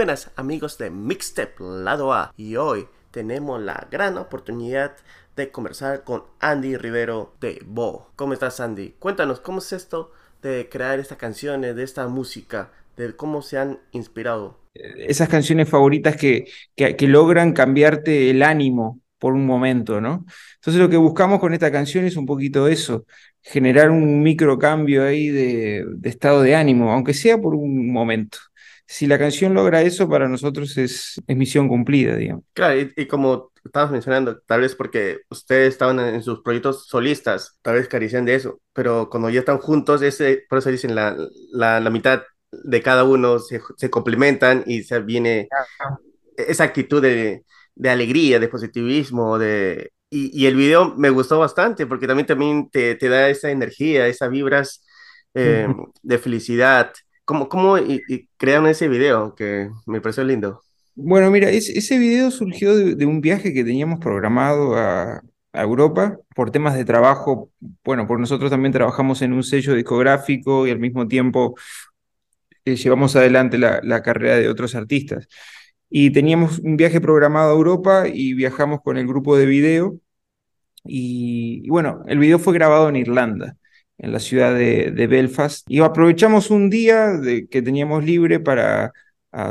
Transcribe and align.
buenas 0.00 0.30
amigos 0.36 0.78
de 0.78 0.88
Mixtape 0.88 1.56
Lado 1.58 2.14
A 2.14 2.32
y 2.34 2.56
hoy 2.56 2.86
tenemos 3.10 3.60
la 3.60 3.86
gran 3.90 4.16
oportunidad 4.16 4.96
de 5.36 5.50
conversar 5.50 6.04
con 6.04 6.22
Andy 6.40 6.78
Rivero 6.78 7.34
de 7.38 7.60
Bo. 7.66 8.10
¿Cómo 8.16 8.32
estás 8.32 8.60
Andy? 8.60 8.94
Cuéntanos 8.98 9.40
cómo 9.40 9.58
es 9.58 9.74
esto 9.74 10.10
de 10.40 10.70
crear 10.70 11.00
estas 11.00 11.18
canciones, 11.18 11.76
de 11.76 11.82
esta 11.82 12.08
música, 12.08 12.72
de 12.96 13.14
cómo 13.14 13.42
se 13.42 13.58
han 13.58 13.78
inspirado. 13.92 14.58
Esas 14.72 15.28
canciones 15.28 15.68
favoritas 15.68 16.16
que, 16.16 16.46
que, 16.74 17.06
logran 17.06 17.52
cambiarte 17.52 18.30
el 18.30 18.42
ánimo 18.42 19.00
por 19.18 19.34
un 19.34 19.44
momento, 19.44 20.00
¿no? 20.00 20.24
Entonces 20.54 20.80
lo 20.80 20.88
que 20.88 20.96
buscamos 20.96 21.40
con 21.40 21.52
esta 21.52 21.70
canción 21.70 22.06
es 22.06 22.16
un 22.16 22.24
poquito 22.24 22.68
eso, 22.68 23.04
generar 23.42 23.90
un 23.90 24.22
micro 24.22 24.58
cambio 24.58 25.04
ahí 25.04 25.28
de, 25.28 25.84
de 25.86 26.08
estado 26.08 26.40
de 26.40 26.56
ánimo, 26.56 26.90
aunque 26.90 27.12
sea 27.12 27.36
por 27.36 27.54
un 27.54 27.92
momento 27.92 28.38
si 28.90 29.06
la 29.06 29.20
canción 29.20 29.54
logra 29.54 29.82
eso, 29.82 30.08
para 30.08 30.28
nosotros 30.28 30.76
es, 30.76 31.22
misión 31.28 31.68
cumplida, 31.68 32.16
digamos. 32.16 32.42
Claro, 32.54 32.90
y, 32.96 33.06
como 33.06 33.52
estabas 33.64 33.92
mencionando, 33.92 34.40
tal 34.40 34.62
vez 34.62 34.74
porque 34.74 35.20
ustedes 35.30 35.68
estaban 35.68 36.00
en 36.00 36.24
sus 36.24 36.40
proyectos 36.42 36.88
solistas, 36.88 37.56
tal 37.62 37.76
vez 37.76 37.86
carecían 37.86 38.24
de 38.24 38.34
eso, 38.34 38.60
pero 38.72 39.08
cuando 39.08 39.30
ya 39.30 39.38
están 39.38 39.58
juntos, 39.58 40.02
ese, 40.02 40.44
por 40.48 40.58
eso 40.58 40.70
dicen 40.70 40.96
la, 40.96 41.16
la, 41.52 41.78
la 41.78 41.90
mitad 41.90 42.24
de 42.50 42.82
cada 42.82 43.04
uno 43.04 43.38
se, 43.38 43.60
se, 43.76 43.90
complementan 43.90 44.64
y 44.66 44.82
se 44.82 44.98
viene 44.98 45.46
esa 46.36 46.64
actitud 46.64 47.00
de, 47.00 47.44
de 47.76 47.90
alegría, 47.90 48.40
de 48.40 48.48
positivismo, 48.48 49.38
de... 49.38 49.92
Y, 50.10 50.36
y, 50.36 50.46
el 50.46 50.56
video 50.56 50.96
me 50.96 51.10
gustó 51.10 51.38
bastante 51.38 51.86
porque 51.86 52.08
también, 52.08 52.26
también 52.26 52.68
te, 52.68 52.96
te 52.96 53.08
da 53.08 53.28
esa 53.28 53.52
energía, 53.52 54.08
esas 54.08 54.30
vibras 54.30 54.84
eh, 55.34 55.68
de 56.02 56.18
felicidad. 56.18 56.92
¿Cómo, 57.30 57.48
cómo 57.48 57.78
y, 57.78 58.28
crearon 58.36 58.66
ese 58.66 58.88
video 58.88 59.36
que 59.36 59.70
me 59.86 60.00
pareció 60.00 60.24
lindo? 60.24 60.64
Bueno, 60.96 61.30
mira, 61.30 61.48
ese 61.48 61.96
video 61.96 62.28
surgió 62.32 62.76
de, 62.76 63.06
un 63.06 63.20
viaje 63.20 63.54
que 63.54 63.62
teníamos 63.62 64.00
programado 64.00 64.74
a, 64.76 65.22
Europa 65.52 66.18
por 66.34 66.50
temas 66.50 66.74
de 66.74 66.84
trabajo. 66.84 67.52
Bueno, 67.84 68.08
por 68.08 68.18
nosotros 68.18 68.50
también 68.50 68.72
trabajamos 68.72 69.22
en 69.22 69.32
un 69.32 69.44
sello 69.44 69.74
discográfico 69.74 70.66
y 70.66 70.72
al 70.72 70.80
mismo 70.80 71.06
tiempo 71.06 71.54
eh, 72.64 72.74
llevamos 72.74 73.14
adelante 73.14 73.58
la, 73.58 74.02
carrera 74.02 74.34
de 74.34 74.48
otros 74.48 74.74
artistas. 74.74 75.28
Y 75.88 76.10
teníamos 76.10 76.58
un 76.58 76.76
viaje 76.76 77.00
programado 77.00 77.52
a 77.52 77.54
Europa 77.54 78.08
y 78.12 78.34
viajamos 78.34 78.80
con 78.82 78.96
el 78.96 79.06
grupo 79.06 79.36
de 79.36 79.46
video. 79.46 80.00
y 80.82 81.68
bueno, 81.68 82.02
el 82.08 82.18
video 82.18 82.40
fue 82.40 82.54
grabado 82.54 82.88
en 82.88 82.96
Irlanda 82.96 83.56
en 84.00 84.12
la 84.12 84.18
ciudad 84.18 84.54
de, 84.54 85.06
Belfast. 85.06 85.70
Y 85.70 85.80
aprovechamos 85.80 86.50
un 86.50 86.70
día 86.70 87.20
que 87.50 87.62
teníamos 87.62 88.04
libre 88.04 88.40
para 88.40 88.92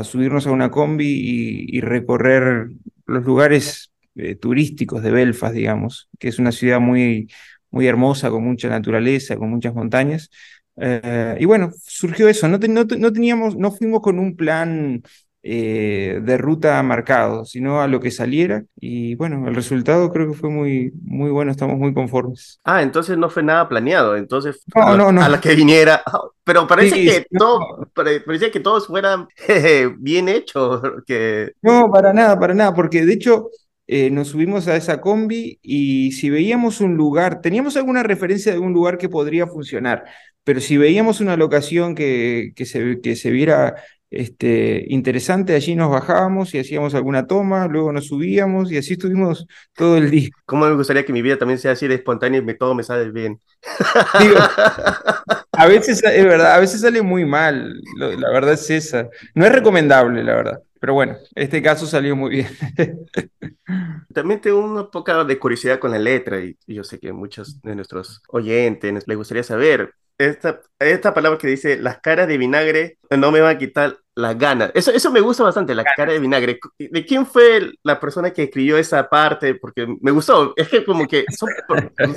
subirnos 0.02 0.46
a 0.46 0.50
una 0.50 0.70
combi 0.70 1.66
y, 1.68 1.80
recorrer 1.80 2.70
los 3.06 3.24
lugares 3.24 3.92
eh, 4.16 4.34
turísticos 4.34 5.02
de 5.02 5.10
Belfast, 5.12 5.54
digamos, 5.54 6.08
que 6.18 6.28
es 6.28 6.38
una 6.38 6.52
ciudad 6.52 6.80
muy, 6.80 7.30
muy 7.70 7.86
hermosa, 7.86 8.30
con 8.30 8.44
mucha 8.44 8.68
naturaleza, 8.68 9.36
con 9.36 9.50
muchas 9.50 9.74
montañas. 9.74 10.30
Eh, 10.76 11.36
y 11.38 11.44
bueno, 11.44 11.70
surgió 11.84 12.28
eso, 12.28 12.48
no, 12.48 12.58
no, 12.58 13.12
teníamos, 13.12 13.56
no 13.56 13.70
fuimos 13.70 14.00
con 14.00 14.18
un 14.18 14.36
plan 14.36 15.02
eh, 15.42 16.20
de 16.22 16.36
ruta 16.36 16.82
marcado, 16.82 17.46
sino 17.46 17.80
a 17.80 17.88
lo 17.88 18.00
que 18.00 18.10
saliera. 18.10 18.62
Y 18.76 19.14
bueno, 19.14 19.48
el 19.48 19.54
resultado 19.54 20.12
creo 20.12 20.28
que 20.28 20.36
fue 20.36 20.50
muy, 20.50 20.92
muy 21.02 21.30
bueno, 21.30 21.50
estamos 21.50 21.78
muy 21.78 21.94
conformes. 21.94 22.60
Ah, 22.64 22.82
entonces 22.82 23.16
no 23.16 23.30
fue 23.30 23.42
nada 23.42 23.68
planeado, 23.68 24.16
entonces 24.16 24.62
a, 24.74 24.96
la 24.96 25.40
que 25.40 25.54
viniera. 25.54 26.02
Pero 26.44 26.66
parece 26.66 27.04
que 27.04 27.26
todo, 27.38 27.88
parecía 27.94 28.50
que 28.50 28.60
todos 28.60 28.86
fueran 28.86 29.28
bien 29.98 30.28
hechos. 30.28 30.82
Que... 31.06 31.52
No, 31.62 31.90
para 31.90 32.12
nada, 32.12 32.38
para 32.38 32.54
nada, 32.54 32.74
porque 32.74 33.06
de 33.06 33.12
hecho 33.14 33.48
eh, 33.86 34.10
nos 34.10 34.28
subimos 34.28 34.68
a 34.68 34.76
esa 34.76 35.00
combi 35.00 35.58
y 35.62 36.12
si 36.12 36.28
veíamos 36.28 36.80
un 36.80 36.96
lugar, 36.96 37.40
teníamos 37.40 37.76
alguna 37.76 38.02
referencia 38.02 38.52
de 38.52 38.58
un 38.58 38.72
lugar 38.72 38.98
que 38.98 39.08
podría 39.08 39.46
funcionar, 39.46 40.04
pero 40.44 40.60
si 40.60 40.76
veíamos 40.76 41.20
una 41.20 41.36
locación 41.36 41.94
que, 41.94 42.52
que, 42.54 42.66
se, 42.66 43.00
que 43.00 43.16
se 43.16 43.30
viera 43.30 43.74
este, 44.10 44.84
interesante, 44.88 45.54
allí 45.54 45.76
nos 45.76 45.90
bajábamos 45.90 46.52
y 46.54 46.58
hacíamos 46.58 46.94
alguna 46.94 47.26
toma, 47.26 47.68
luego 47.68 47.92
nos 47.92 48.08
subíamos 48.08 48.70
y 48.72 48.76
así 48.76 48.94
estuvimos 48.94 49.46
todo 49.74 49.96
el 49.96 50.10
día. 50.10 50.30
¿Cómo 50.46 50.66
me 50.66 50.74
gustaría 50.74 51.04
que 51.04 51.12
mi 51.12 51.22
vida 51.22 51.38
también 51.38 51.58
sea 51.58 51.72
así 51.72 51.86
de 51.86 51.94
espontánea 51.94 52.40
y 52.40 52.44
me, 52.44 52.54
todo 52.54 52.74
me 52.74 52.82
sale 52.82 53.10
bien? 53.10 53.40
a 55.52 55.66
veces 55.66 56.02
es 56.02 56.24
verdad, 56.24 56.54
a 56.54 56.58
veces 56.58 56.80
sale 56.80 57.02
muy 57.02 57.24
mal, 57.24 57.80
la 57.96 58.30
verdad 58.30 58.54
es 58.54 58.68
esa. 58.70 59.08
No 59.34 59.46
es 59.46 59.52
recomendable, 59.52 60.24
la 60.24 60.34
verdad. 60.34 60.62
Pero 60.80 60.94
bueno, 60.94 61.16
este 61.34 61.62
caso 61.62 61.86
salió 61.86 62.16
muy 62.16 62.30
bien. 62.30 62.48
También 64.14 64.40
tengo 64.40 64.60
una 64.60 64.90
poca 64.90 65.22
de 65.24 65.38
curiosidad 65.38 65.78
con 65.78 65.90
la 65.90 65.98
letra 65.98 66.40
y, 66.40 66.56
yo 66.66 66.82
sé 66.84 66.98
que 66.98 67.12
muchos 67.12 67.60
de 67.60 67.76
nuestros 67.76 68.22
oyentes 68.28 69.06
les 69.06 69.16
gustaría 69.16 69.42
saber 69.42 69.94
esta, 70.20 70.60
esta 70.78 71.14
palabra 71.14 71.38
que 71.38 71.48
dice 71.48 71.78
las 71.78 71.98
caras 72.00 72.28
de 72.28 72.36
vinagre 72.36 72.98
no 73.16 73.32
me 73.32 73.40
van 73.40 73.56
a 73.56 73.58
quitar 73.58 73.96
las 74.14 74.36
ganas. 74.38 74.70
Eso, 74.74 74.90
eso 74.90 75.10
me 75.10 75.20
gusta 75.20 75.44
bastante, 75.44 75.74
la 75.74 75.84
cara 75.96 76.12
de 76.12 76.18
vinagre. 76.18 76.58
¿De 76.78 77.06
quién 77.06 77.24
fue 77.24 77.72
la 77.82 77.98
persona 77.98 78.30
que 78.30 78.44
escribió 78.44 78.76
esa 78.76 79.08
parte? 79.08 79.54
Porque 79.54 79.86
me 80.00 80.10
gustó. 80.10 80.52
Es 80.56 80.68
que 80.68 80.84
como 80.84 81.08
que 81.08 81.24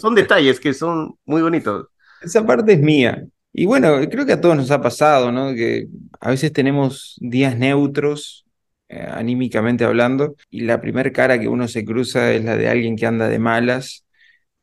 son, 0.01 0.15
detalles 0.15 0.59
que 0.59 0.73
son 0.73 1.15
muy 1.25 1.41
bonitos. 1.41 1.87
Esa 2.21 2.45
parte 2.45 2.73
es 2.73 2.79
mía. 2.79 3.23
Y 3.53 3.65
bueno, 3.65 3.97
creo 4.09 4.25
que 4.25 4.33
a 4.33 4.41
todos 4.41 4.57
nos 4.57 4.71
ha 4.71 4.81
pasado, 4.81 5.31
¿no? 5.31 5.53
Que 5.53 5.87
a 6.19 6.29
veces 6.29 6.51
tenemos 6.51 7.15
días 7.21 7.57
neutros, 7.57 8.45
eh, 8.89 9.07
anímicamente 9.09 9.85
hablando, 9.85 10.35
y 10.49 10.61
la 10.61 10.81
primera 10.81 11.11
cara 11.13 11.39
que 11.39 11.47
uno 11.47 11.67
se 11.69 11.85
cruza 11.85 12.33
es 12.33 12.43
la 12.43 12.57
de 12.57 12.67
alguien 12.67 12.97
que 12.97 13.05
anda 13.05 13.29
de 13.29 13.39
malas 13.39 14.02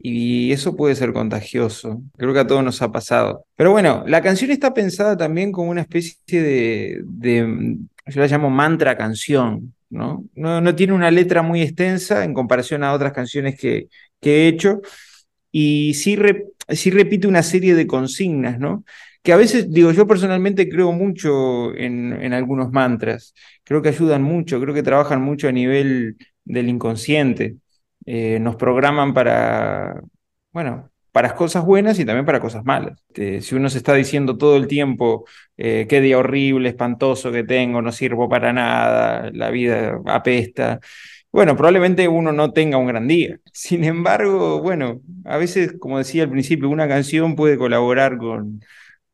y 0.03 0.51
eso 0.53 0.77
puede 0.77 0.95
ser 0.95 1.13
contagioso. 1.13 2.03
Creo 2.17 2.33
que 2.33 2.41
a 2.41 2.47
todos 2.47 2.65
nos 2.65 2.81
ha 2.81 2.91
pasado. 2.91 3.45
Pero 3.55 3.73
bueno, 3.73 4.03
la 4.07 4.23
canción 4.23 4.51
está 4.51 4.73
pensada 4.73 5.17
también 5.17 5.53
como 5.53 5.71
una 5.71 5.83
especie 5.83 6.43
de, 6.43 7.77
yo 8.07 8.21
la 8.21 8.27
llamo 8.27 8.49
mantra 8.49 8.97
canción, 8.97 9.75
¿no? 9.91 10.25
¿no? 10.35 10.75
Tiene 10.75 10.95
una 10.95 11.11
letra 11.11 11.43
muy 11.43 11.61
extensa 11.61 12.25
en 12.25 12.33
comparación 12.33 12.83
a 12.83 12.95
otras 12.95 13.13
canciones 13.13 13.59
que, 13.59 13.89
he 14.23 14.49
hecho. 14.49 14.81
Y 15.53 15.95
sí, 15.95 16.17
repite 16.17 17.27
una 17.27 17.43
serie 17.43 17.75
de 17.75 17.87
consignas, 17.87 18.59
¿no? 18.59 18.85
Que 19.23 19.35
a 19.35 19.37
veces, 19.37 19.71
digo, 19.71 19.93
yo 19.93 20.07
personalmente 20.07 20.69
creo 20.71 20.93
mucho 20.93 21.75
en 21.75 22.33
algunos 22.33 22.73
mantras. 22.73 23.35
Creo 23.65 23.83
que 23.83 23.91
ayudan 23.91 24.23
mucho, 24.23 24.61
creo 24.61 24.75
que 24.75 24.83
trabajan 24.83 25.21
mucho 25.21 25.49
a 25.49 25.53
nivel 25.53 26.17
del 26.45 26.71
inconsciente. 26.71 27.57
Eh, 28.07 28.39
nos 28.41 28.57
programan 28.57 29.15
para, 29.15 30.01
bueno, 30.53 30.91
para 31.13 31.35
cosas 31.35 31.65
buenas 31.65 31.99
y 31.99 32.05
también 32.05 32.27
para 32.27 32.41
cosas 32.41 32.65
malas. 32.65 33.03
si 33.15 33.55
uno 33.55 33.69
se 33.69 33.79
está 33.79 33.95
diciendo 33.95 34.39
todo 34.39 34.57
el 34.57 34.67
tiempo, 34.69 35.27
eh, 35.57 35.87
qué 35.89 36.01
día 36.01 36.19
horrible, 36.19 36.69
espantoso 36.69 37.33
que 37.33 37.45
tengo, 37.45 37.83
no 37.83 37.93
sirvo 37.93 38.29
para 38.29 38.53
nada, 38.53 39.31
la 39.33 39.51
vida 39.51 40.01
apesta, 40.07 40.81
bueno, 41.33 41.57
probablemente 41.57 42.09
uno 42.09 42.33
no 42.33 42.53
tenga 42.53 42.77
un 42.77 42.87
gran 42.87 43.07
día. 43.07 43.39
Sin 43.53 43.85
embargo, 43.85 44.61
bueno, 44.61 45.01
a 45.25 45.37
veces, 45.37 45.75
como 45.79 45.99
decía 45.99 46.25
al 46.25 46.31
principio, 46.31 46.69
una 46.69 46.89
canción 46.89 47.37
puede 47.37 47.57
colaborar 47.57 48.19
con, 48.19 48.61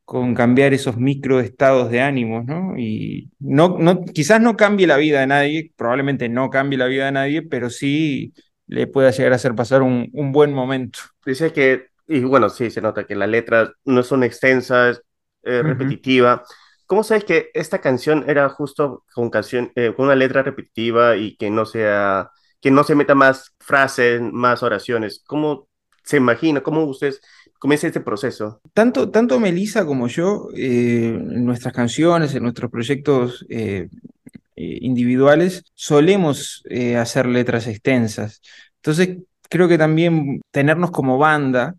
con 0.05 0.35
cambiar 0.35 0.73
esos 0.75 0.97
microestados 0.97 1.91
de 1.91 2.01
ánimos, 2.01 2.45
¿no? 2.47 2.79
Y 2.79 3.31
no, 3.39 3.77
no, 3.79 4.05
quizás 4.05 4.41
no 4.41 4.57
cambie 4.57 4.87
la 4.87 4.97
vida 4.97 5.21
de 5.21 5.27
nadie, 5.27 5.73
probablemente 5.77 6.29
no 6.29 6.51
cambie 6.51 6.79
la 6.79 6.87
vida 6.87 7.07
de 7.07 7.13
nadie, 7.13 7.43
pero 7.43 7.71
sí 7.71 8.33
le 8.67 8.87
pueda 8.87 9.11
llegar 9.11 9.33
a 9.33 9.37
hacer 9.37 9.55
pasar 9.55 9.83
un, 9.83 10.11
un 10.13 10.33
buen 10.33 10.53
momento. 10.53 10.99
Dice 11.25 11.53
que, 11.53 11.89
y 12.07 12.21
bueno, 12.21 12.49
sí, 12.49 12.71
se 12.71 12.81
nota 12.81 13.07
que 13.07 13.15
las 13.15 13.29
letras 13.29 13.71
no 13.85 14.03
son 14.03 14.25
extensas, 14.25 15.03
eh, 15.43 15.63
repetitiva. 15.63 16.43
¿Cómo 16.87 17.03
sabes 17.03 17.25
que 17.25 17.51
esta 17.55 17.81
canción 17.81 18.25
era 18.29 18.49
justo 18.49 19.05
con, 19.15 19.31
canción, 19.31 19.73
eh, 19.75 19.93
con 19.95 20.07
una 20.07 20.15
letra 20.15 20.43
repetitiva 20.43 21.17
y 21.17 21.37
que 21.37 21.51
no 21.51 21.67
sea, 21.67 22.31
que 22.61 22.71
no 22.71 22.85
se 22.85 22.95
meta 22.95 23.15
más 23.15 23.55
frases, 23.59 24.21
más 24.21 24.63
oraciones? 24.63 25.23
¿Cómo 25.27 25.69
se 26.05 26.17
imagina? 26.17 26.63
¿Cómo 26.63 26.85
ustedes 26.85 27.21
comienza 27.59 27.89
este 27.89 28.01
proceso? 28.01 28.61
Tanto, 28.73 29.11
tanto 29.11 29.41
Melissa 29.41 29.85
como 29.85 30.07
yo, 30.07 30.49
eh, 30.57 31.09
en 31.09 31.45
nuestras 31.45 31.75
canciones, 31.75 32.35
en 32.35 32.43
nuestros 32.45 32.71
proyectos 32.71 33.45
eh, 33.49 33.89
eh, 34.57 34.79
individuales, 34.83 35.65
solemos 35.75 36.63
eh, 36.71 36.97
hacer 36.97 37.27
letras 37.27 37.67
extensas. 37.67 38.41
Entonces, 38.77 39.19
creo 39.51 39.69
que 39.69 39.79
también 39.79 40.41
tenernos 40.51 40.91
como 40.91 41.19
banda 41.19 41.77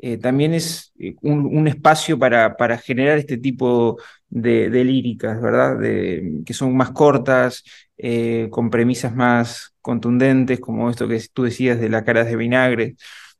eh, 0.00 0.18
también 0.18 0.54
es 0.54 0.92
un, 1.22 1.66
espacio 1.68 2.18
para, 2.18 2.56
para, 2.56 2.78
generar 2.78 3.18
este 3.18 3.38
tipo 3.38 3.98
de, 4.28 4.68
líricas, 4.84 5.40
¿verdad? 5.42 5.78
De, 5.78 6.42
que 6.46 6.54
son 6.54 6.76
más 6.76 6.90
cortas, 6.92 7.64
con 8.50 8.70
premisas 8.70 9.14
más 9.14 9.74
contundentes, 9.80 10.60
como 10.60 10.90
esto 10.90 11.08
que 11.08 11.20
tú 11.32 11.44
decías 11.44 11.80
de 11.80 11.88
la 11.88 12.04
cara 12.04 12.24
de 12.24 12.36
vinagre. 12.36 12.96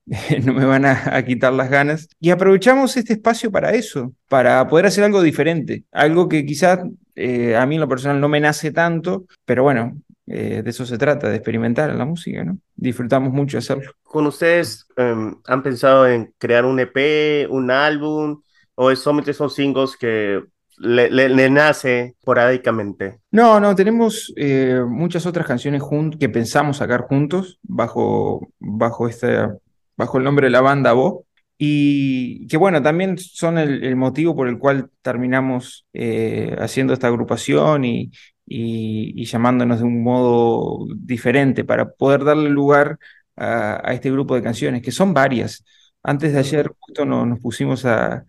no 0.44 0.54
me 0.54 0.64
van 0.64 0.84
a, 0.84 1.16
a, 1.16 1.24
quitar 1.24 1.52
las 1.52 1.70
ganas. 1.70 2.08
Y 2.20 2.30
aprovechamos 2.30 2.96
este 2.96 3.14
espacio 3.14 3.50
para 3.50 3.72
eso, 3.72 4.12
para 4.28 4.66
poder 4.68 4.86
hacer 4.86 5.04
algo 5.04 5.22
diferente, 5.22 5.84
algo 5.92 6.28
que 6.28 6.44
quizás 6.44 6.80
eh, 7.14 7.56
a 7.56 7.66
mí 7.66 7.74
en 7.74 7.80
lo 7.80 7.88
personal 7.88 8.20
no 8.20 8.28
me 8.28 8.40
nace 8.40 8.70
tanto, 8.70 9.26
pero 9.44 9.62
bueno, 9.64 10.00
eh, 10.30 10.62
de 10.62 10.70
eso 10.70 10.84
se 10.84 10.98
trata, 10.98 11.30
de 11.30 11.36
experimentar 11.36 11.88
en 11.90 11.98
la 11.98 12.04
música, 12.04 12.44
¿no? 12.44 12.58
Disfrutamos 12.76 13.32
mucho 13.32 13.56
hacerlo. 13.56 13.92
¿Con 14.02 14.26
ustedes 14.26 14.86
eh, 14.96 15.32
han 15.46 15.62
pensado 15.62 16.06
en 16.06 16.34
crear 16.36 16.66
un 16.66 16.78
EP, 16.80 17.48
un 17.50 17.70
álbum, 17.70 18.42
o 18.74 18.94
solamente 18.94 19.32
son 19.32 19.48
singles 19.48 19.96
que 19.96 20.42
le, 20.76 21.10
le, 21.10 21.30
le, 21.30 21.50
nace 21.50 22.14
porádicamente? 22.22 23.20
No, 23.30 23.58
no, 23.58 23.74
tenemos 23.74 24.32
eh, 24.36 24.82
muchas 24.86 25.24
otras 25.24 25.46
canciones 25.46 25.82
que 26.20 26.28
pensamos 26.28 26.76
sacar 26.76 27.02
juntos 27.02 27.58
bajo, 27.62 28.48
bajo, 28.58 29.08
este, 29.08 29.48
bajo 29.98 30.18
el 30.18 30.24
nombre 30.24 30.46
de 30.46 30.50
la 30.50 30.62
banda 30.62 30.94
Bo. 30.94 31.26
Y 31.58 32.46
que 32.48 32.56
bueno, 32.56 32.82
también 32.82 33.18
son 33.18 33.58
el, 33.58 33.84
el 33.84 33.96
motivo 33.96 34.36
por 34.36 34.48
el 34.48 34.58
cual 34.58 34.90
terminamos 35.02 35.86
eh, 35.92 36.56
haciendo 36.60 36.92
esta 36.94 37.08
agrupación 37.08 37.84
y, 37.84 38.12
y, 38.46 39.12
y, 39.20 39.24
llamándonos 39.26 39.80
de 39.80 39.84
un 39.84 40.02
modo 40.02 40.86
diferente 40.96 41.64
para 41.64 41.90
poder 41.90 42.24
darle 42.24 42.50
lugar 42.50 42.98
a, 43.36 43.80
a, 43.90 43.92
este 43.92 44.10
grupo 44.10 44.36
de 44.36 44.42
canciones, 44.42 44.82
que 44.82 44.92
son 44.92 45.12
varias. 45.14 45.64
Antes 46.02 46.32
de 46.32 46.38
ayer 46.38 46.68
justo 46.78 47.04
no, 47.04 47.26
nos 47.26 47.40
pusimos 47.40 47.84
a, 47.84 48.24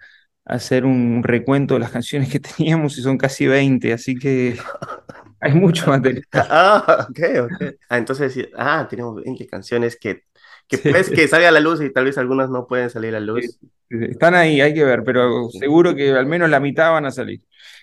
hacer 0.49 0.83
un 0.85 1.21
recuento 1.23 1.75
de 1.75 1.79
las 1.81 1.91
canciones 1.91 2.29
que 2.29 2.39
teníamos 2.57 2.97
y 2.97 3.01
son 3.01 3.17
casi 3.17 3.47
20, 3.47 3.93
así 3.93 4.15
que 4.15 4.57
hay 5.39 5.53
mucho 5.53 5.87
material. 5.89 6.25
Ah, 6.33 7.07
ok, 7.09 7.19
ok. 7.43 7.75
Ah, 7.87 7.97
entonces, 7.97 8.49
ah, 8.57 8.87
tenemos 8.89 9.23
20 9.23 9.47
canciones 9.47 9.97
que, 9.97 10.23
que 10.69 10.77
puedes 10.77 11.09
que 11.09 11.27
salga 11.27 11.49
a 11.49 11.51
la 11.51 11.59
luz 11.59 11.81
y 11.81 11.91
tal 11.91 12.05
vez 12.05 12.17
algunas 12.17 12.49
no 12.49 12.67
pueden 12.67 12.89
salir 12.89 13.15
a 13.15 13.19
la 13.19 13.25
luz. 13.25 13.59
Están 13.89 14.35
ahí, 14.35 14.61
hay 14.61 14.73
que 14.73 14.83
ver, 14.83 15.03
pero 15.03 15.49
seguro 15.49 15.95
que 15.95 16.11
al 16.11 16.27
menos 16.27 16.49
la 16.49 16.59
mitad 16.59 16.91
van 16.91 17.05
a 17.05 17.11
salir. 17.11 17.41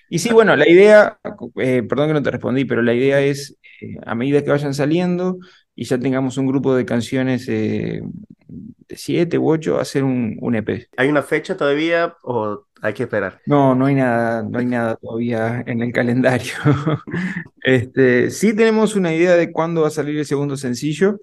Y 0.08 0.20
sí, 0.20 0.32
bueno, 0.32 0.54
la 0.54 0.68
idea, 0.68 1.18
eh, 1.56 1.82
perdón 1.82 2.08
que 2.08 2.14
no 2.14 2.22
te 2.22 2.30
respondí, 2.30 2.64
pero 2.64 2.80
la 2.80 2.94
idea 2.94 3.20
es, 3.20 3.56
eh, 3.80 3.96
a 4.06 4.14
medida 4.14 4.42
que 4.42 4.50
vayan 4.50 4.72
saliendo 4.72 5.38
y 5.74 5.84
ya 5.84 5.98
tengamos 5.98 6.38
un 6.38 6.46
grupo 6.46 6.76
de 6.76 6.86
canciones 6.86 7.48
eh, 7.48 8.02
de 8.46 8.96
siete 8.96 9.36
u 9.36 9.50
ocho, 9.50 9.80
hacer 9.80 10.04
un, 10.04 10.36
un, 10.40 10.54
EP. 10.54 10.86
¿Hay 10.96 11.08
una 11.08 11.24
fecha 11.24 11.56
todavía 11.56 12.14
o 12.22 12.66
hay 12.80 12.94
que 12.94 13.02
esperar? 13.02 13.40
No, 13.46 13.74
no 13.74 13.86
hay 13.86 13.96
nada, 13.96 14.44
no 14.44 14.60
hay 14.60 14.66
nada 14.66 14.94
todavía 14.94 15.64
en 15.66 15.82
el 15.82 15.92
calendario. 15.92 16.52
este, 17.64 18.30
sí 18.30 18.54
tenemos 18.54 18.94
una 18.94 19.12
idea 19.12 19.34
de 19.34 19.50
cuándo 19.50 19.82
va 19.82 19.88
a 19.88 19.90
salir 19.90 20.16
el 20.16 20.24
segundo 20.24 20.56
sencillo. 20.56 21.18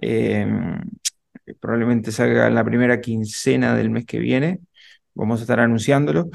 Eh, 0.00 0.46
probablemente 1.60 2.12
salga 2.12 2.46
en 2.46 2.54
la 2.54 2.64
primera 2.64 3.00
quincena 3.00 3.74
del 3.74 3.90
mes 3.90 4.06
que 4.06 4.18
viene. 4.18 4.60
Vamos 5.14 5.40
a 5.40 5.42
estar 5.42 5.60
anunciándolo, 5.60 6.30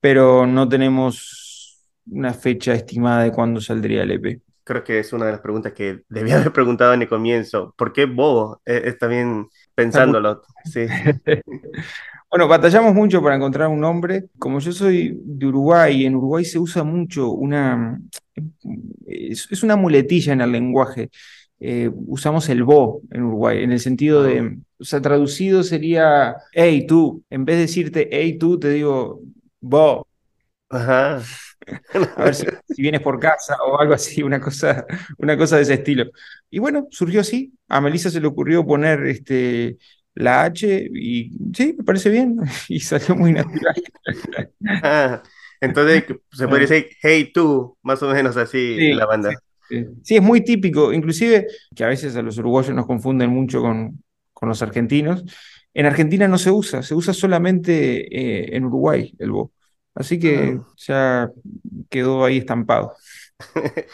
pero 0.00 0.46
no 0.46 0.68
tenemos 0.68 1.84
una 2.06 2.32
fecha 2.34 2.74
estimada 2.74 3.24
de 3.24 3.32
cuándo 3.32 3.60
saldría 3.60 4.02
el 4.02 4.12
EP 4.12 4.40
creo 4.70 4.84
que 4.84 5.00
es 5.00 5.12
una 5.12 5.26
de 5.26 5.32
las 5.32 5.40
preguntas 5.40 5.72
que 5.72 6.04
debía 6.08 6.36
haber 6.36 6.52
preguntado 6.52 6.94
en 6.94 7.02
el 7.02 7.08
comienzo. 7.08 7.74
¿Por 7.76 7.92
qué 7.92 8.04
Bobo? 8.04 8.60
Eh, 8.64 8.82
está 8.84 9.08
bien 9.08 9.48
pensándolo. 9.74 10.42
Sí. 10.64 10.86
bueno, 12.30 12.46
batallamos 12.46 12.94
mucho 12.94 13.20
para 13.20 13.34
encontrar 13.34 13.66
un 13.66 13.80
nombre. 13.80 14.26
Como 14.38 14.60
yo 14.60 14.70
soy 14.70 15.18
de 15.24 15.46
Uruguay, 15.46 16.06
en 16.06 16.14
Uruguay 16.14 16.44
se 16.44 16.60
usa 16.60 16.84
mucho 16.84 17.32
una... 17.32 18.00
Es, 19.06 19.48
es 19.50 19.62
una 19.64 19.74
muletilla 19.74 20.34
en 20.34 20.40
el 20.40 20.52
lenguaje. 20.52 21.10
Eh, 21.60 21.90
usamos 22.06 22.48
el 22.48 22.64
bo 22.64 23.02
en 23.10 23.22
Uruguay, 23.22 23.62
en 23.62 23.72
el 23.72 23.80
sentido 23.80 24.22
de, 24.22 24.58
o 24.78 24.84
sea, 24.84 25.00
traducido 25.02 25.62
sería, 25.62 26.36
hey 26.52 26.86
tú, 26.86 27.22
en 27.28 27.44
vez 27.44 27.56
de 27.56 27.62
decirte 27.62 28.08
hey 28.10 28.38
tú, 28.38 28.58
te 28.58 28.70
digo 28.70 29.20
bo. 29.60 30.06
Ajá. 30.70 31.22
a 32.16 32.24
ver 32.24 32.34
si, 32.34 32.46
si, 32.68 32.82
vienes 32.82 33.02
por 33.02 33.18
casa 33.20 33.56
o 33.66 33.78
algo 33.78 33.94
así, 33.94 34.22
una 34.22 34.40
cosa, 34.40 34.86
una 35.18 35.36
cosa 35.36 35.56
de 35.56 35.62
ese 35.62 35.74
estilo. 35.74 36.06
Y 36.50 36.58
bueno, 36.58 36.88
surgió 36.90 37.20
así. 37.20 37.52
A 37.68 37.80
Melissa 37.80 38.10
se 38.10 38.20
le 38.20 38.26
ocurrió 38.26 38.64
poner 38.64 39.04
este, 39.06 39.76
la 40.14 40.44
H 40.44 40.90
y 40.92 41.30
sí, 41.54 41.74
me 41.76 41.84
parece 41.84 42.10
bien. 42.10 42.38
Y 42.68 42.80
salió 42.80 43.14
muy 43.16 43.32
natural. 43.32 43.74
Ah, 44.82 45.22
entonces 45.60 46.04
se 46.32 46.48
puede 46.48 46.66
decir 46.66 46.88
hey 47.02 47.30
tú, 47.32 47.76
más 47.82 48.02
o 48.02 48.08
menos 48.08 48.36
así 48.36 48.76
sí, 48.78 48.92
la 48.92 49.06
banda. 49.06 49.30
Sí, 49.30 49.36
sí, 50.02 50.16
es 50.16 50.22
muy 50.22 50.42
típico, 50.42 50.92
inclusive 50.92 51.46
que 51.74 51.84
a 51.84 51.88
veces 51.88 52.16
a 52.16 52.22
los 52.22 52.38
uruguayos 52.38 52.74
nos 52.74 52.86
confunden 52.86 53.30
mucho 53.30 53.60
con, 53.60 54.02
con 54.32 54.48
los 54.48 54.62
argentinos. 54.62 55.24
En 55.72 55.86
Argentina 55.86 56.26
no 56.26 56.38
se 56.38 56.50
usa, 56.50 56.82
se 56.82 56.94
usa 56.94 57.14
solamente 57.14 58.06
eh, 58.14 58.56
en 58.56 58.64
Uruguay 58.64 59.14
el 59.18 59.30
bo. 59.30 59.52
Así 59.94 60.18
que 60.18 60.58
ah. 60.58 60.66
ya 60.76 61.30
quedó 61.88 62.24
ahí 62.24 62.38
estampado. 62.38 62.94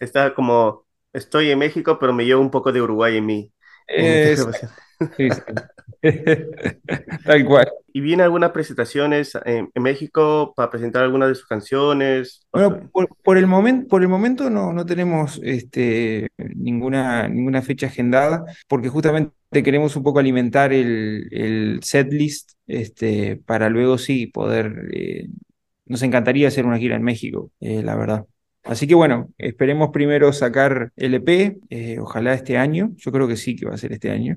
Está 0.00 0.34
como, 0.34 0.86
estoy 1.12 1.50
en 1.50 1.58
México, 1.58 1.98
pero 1.98 2.12
me 2.12 2.24
llevo 2.24 2.40
un 2.40 2.50
poco 2.50 2.72
de 2.72 2.82
Uruguay 2.82 3.16
en 3.18 3.26
mí. 3.26 3.52
Es... 3.86 4.46
Sí, 5.16 5.28
sí. 5.28 5.40
Tal 7.24 7.44
cual. 7.44 7.68
¿Y 7.92 8.00
viene 8.00 8.22
algunas 8.22 8.50
presentaciones 8.50 9.34
en, 9.44 9.70
en, 9.72 9.82
México 9.82 10.52
para 10.54 10.70
presentar 10.70 11.02
algunas 11.02 11.28
de 11.28 11.34
sus 11.34 11.46
canciones? 11.46 12.46
Bueno, 12.52 12.90
por, 12.92 13.08
por, 13.22 13.38
el, 13.38 13.46
momento 13.46 13.88
por 13.88 14.02
el 14.02 14.08
momento 14.08 14.50
no, 14.50 14.72
no 14.72 14.84
tenemos 14.84 15.40
este, 15.42 16.28
ninguna, 16.36 17.28
ninguna 17.28 17.62
fecha 17.62 17.86
agendada, 17.86 18.44
porque 18.68 18.88
justamente 18.88 19.32
queremos 19.62 19.96
un 19.96 20.02
poco 20.02 20.18
alimentar 20.18 20.72
el, 20.72 21.28
el 21.30 21.80
set 21.82 22.12
list 22.12 22.52
este, 22.66 23.36
para 23.36 23.68
luego 23.68 23.98
sí 23.98 24.26
poder... 24.26 24.88
Eh, 24.92 25.28
nos 25.86 26.02
encantaría 26.02 26.48
hacer 26.48 26.64
una 26.64 26.78
gira 26.78 26.96
en 26.96 27.02
México, 27.02 27.50
eh, 27.60 27.82
la 27.82 27.94
verdad. 27.94 28.24
Así 28.62 28.86
que 28.86 28.94
bueno, 28.94 29.30
esperemos 29.36 29.90
primero 29.92 30.32
sacar 30.32 30.90
el 30.96 31.14
EP, 31.14 31.58
eh, 31.68 31.98
ojalá 32.00 32.32
este 32.32 32.56
año, 32.56 32.92
yo 32.96 33.12
creo 33.12 33.28
que 33.28 33.36
sí 33.36 33.54
que 33.54 33.66
va 33.66 33.74
a 33.74 33.78
ser 33.78 33.92
este 33.92 34.10
año, 34.10 34.36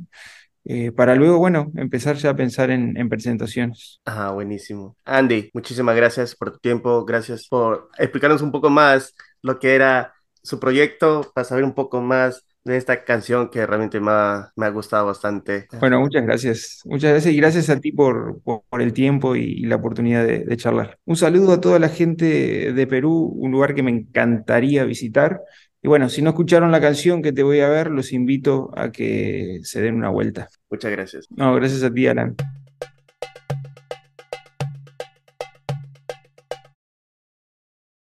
eh, 0.69 0.92
para 0.92 1.16
luego, 1.16 1.38
bueno, 1.38 1.72
empezar 1.75 2.18
ya 2.18 2.31
a 2.31 2.36
pensar 2.36 2.72
en, 2.72 2.98
en, 2.98 3.08
presentaciones. 3.08 4.02
Ah, 4.06 4.31
buenísimo. 4.31 4.98
Andy, 5.06 5.50
muchísimas 5.54 5.96
gracias 5.96 6.36
por 6.36 6.52
tu 6.52 6.60
tiempo, 6.60 7.06
gracias 7.06 7.48
por 7.48 7.90
explicarnos 7.98 8.42
un 8.42 8.52
poco 8.52 8.69
más 8.69 9.16
lo 9.42 9.60
que 9.60 9.75
era 9.75 10.14
su 10.44 10.60
proyecto, 10.60 11.31
para 11.34 11.46
saber 11.46 11.64
un 11.64 11.74
poco 11.74 12.02
más 12.02 12.46
de 12.68 12.76
esta 12.76 13.06
canción 13.06 13.50
que 13.50 13.66
realmente 13.66 14.00
me 14.00 14.12
ha, 14.12 14.52
me 14.56 14.66
ha, 14.66 14.69
gustado 14.69 15.06
bastante. 15.06 15.68
Bueno, 15.80 16.02
muchas 16.02 16.24
gracias. 16.24 16.81
Muchas 16.83 17.12
gracias 17.12 17.33
y 17.33 17.38
gracias 17.38 17.69
a 17.69 17.80
ti 17.80 17.94
por, 17.94 18.42
por 18.42 18.81
el 18.81 18.92
tiempo 18.92 19.36
y, 19.36 19.44
y 19.44 19.66
la 19.66 19.78
oportunidad 19.78 20.28
de, 20.28 20.40
de, 20.40 20.57
charlar. 20.57 21.00
Un 21.06 21.16
saludo 21.16 21.54
a 21.54 21.62
toda 21.62 21.80
la 21.80 21.88
gente 21.88 22.74
de 22.74 22.88
Perú, 22.88 23.33
un 23.38 23.52
lugar 23.52 23.74
que 23.74 23.83
me 23.83 23.92
encantaría 23.92 24.83
visitar. 24.83 25.40
Y 25.81 25.88
bueno, 25.88 26.10
si 26.10 26.22
no 26.22 26.31
escucharon 26.31 26.72
la 26.72 26.81
canción 26.81 27.22
que 27.22 27.31
te 27.31 27.44
voy 27.44 27.60
a 27.60 27.69
ver, 27.69 27.92
los 27.92 28.12
invito 28.12 28.72
a 28.76 28.92
que 28.92 29.60
se 29.64 29.81
den 29.81 29.96
una 29.96 30.10
vuelta. 30.10 30.50
Muchas 30.69 30.92
gracias. 30.92 31.28
No, 31.30 31.54
gracias 31.56 31.84
a 31.84 31.94
ti, 31.94 32.07
Alan. 32.07 32.36